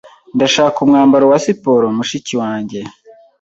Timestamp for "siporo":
1.45-1.85